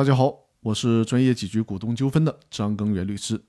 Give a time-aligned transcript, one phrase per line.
[0.00, 3.44] 大家好，我是专业解决股东纠纷的张根源律师。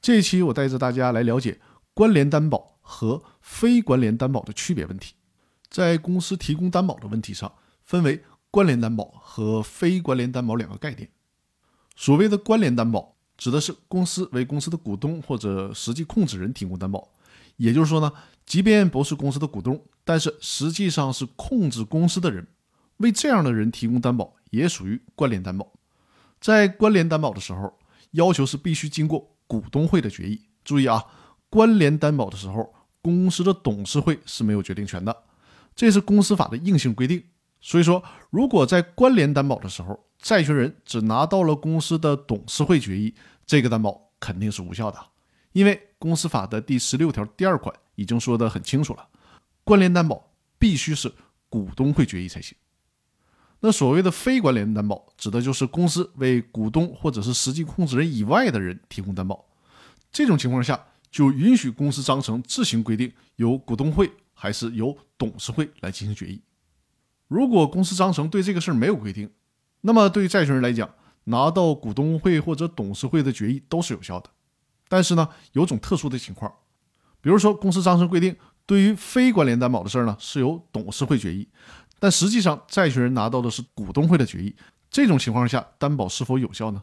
[0.00, 1.60] 这一期我带着大家来了解
[1.94, 5.14] 关联担保和非关联担保的区别问题。
[5.70, 7.52] 在公司提供担保的问题上，
[7.84, 8.20] 分为
[8.50, 11.08] 关联担保和非关联担保两个概念。
[11.94, 17.12] 所谓的关联担保，指的是公司为公司的股东或者实际控制人提供担保。
[17.58, 18.12] 也就是说呢，
[18.44, 22.44] 即便不是公司的股东，但是实际上是控制公司的人，
[22.96, 25.70] 为这样的人提供担保，也属于关联担保。
[26.40, 27.78] 在关联担保的时候，
[28.12, 30.40] 要求是必须经过股东会的决议。
[30.64, 31.04] 注意啊，
[31.48, 35.16] 关联担保的时候，公司的董事会是没有决定权的，
[35.74, 37.22] 这是公司法的硬性规定。
[37.60, 43.14] 所以说，如果在关联担保的时候，债权人只拿到了公司的董事会决议，
[43.46, 44.98] 这个担保肯定是无效的，
[45.52, 49.08] 因为公司法的第十六条第二款已经说得很清楚了，
[49.64, 51.12] 关联担保必须是
[51.48, 52.56] 股东会决议才行。
[53.60, 59.44] 那所谓的非关联担保，指的就是公司为股东或者是实际控制人以外的人提供担保。
[60.12, 60.78] 这种情况下，
[61.10, 66.40] 就允许公司章程自行规定由股东会还是由董事会来进行决议。
[67.28, 69.30] 如果公司章程对这个事儿没有规定，
[69.80, 70.88] 那么对于债权人来讲，
[71.24, 74.30] 拿到股东会或者董事会的决议都是有效的。
[74.88, 76.52] 但是呢，有种特殊的情况，
[77.20, 81.48] 比如说公司章程规定，对于非关联担保的事儿呢，是由董事会决议。
[81.98, 84.54] 但实际上，债权人拿到的是股东会的决议。
[84.90, 86.82] 这种情况下，担保是否有效呢？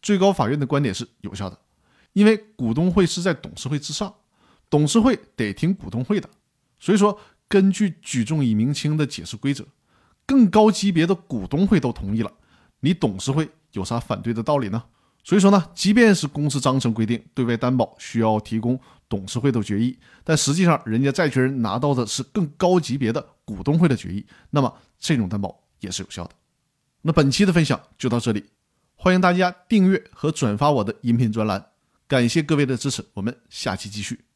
[0.00, 1.58] 最高法院的观点是有效的，
[2.12, 4.14] 因为股东会是在董事会之上，
[4.68, 6.28] 董事会得听股东会的。
[6.80, 9.64] 所以说，根据举重以明轻的解释规则，
[10.26, 12.32] 更高级别的股东会都同意了，
[12.80, 14.82] 你董事会有啥反对的道理呢？
[15.24, 26.34] 所以说呢，即便是公司章程规定对外担保需要提供董事会的决议，但实际上人家债权人拿到的是更高级别的股东会的决议，那么这种担保也是有效的。
[27.02, 28.44] 那本期的分享就到这里，
[28.94, 31.64] 欢迎大家订阅和转发我的音频专栏，
[32.06, 34.31] 感谢各位的支持，我们下期继续。